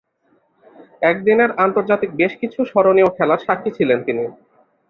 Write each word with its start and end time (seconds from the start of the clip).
একদিনের 1.01 1.49
আন্তর্জাতিকে 1.65 2.15
বেশ 2.15 2.33
কিছু 2.41 2.59
স্মরণীয় 2.65 3.09
খেলার 3.15 3.43
স্বাক্ষী 3.45 3.71
ছিলেন 3.77 3.99
তিনি। 4.03 4.23